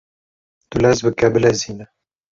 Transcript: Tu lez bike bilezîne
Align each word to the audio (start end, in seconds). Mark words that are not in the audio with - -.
Tu 0.69 0.77
lez 0.79 0.97
bike 1.05 1.31
bilezîne 1.35 1.83